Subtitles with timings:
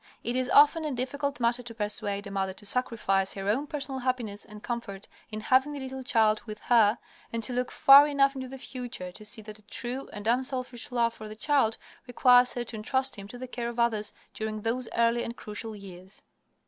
[0.23, 3.99] It is often a difficult matter to persuade a mother to sacrifice her own personal
[3.99, 6.97] happiness and comfort in having the little child with her,
[7.31, 10.91] and to look far enough into the future to see that a true and unselfish
[10.91, 11.77] love for the child
[12.07, 15.75] requires her to entrust him to the care of others during those early and crucial
[15.75, 16.23] years."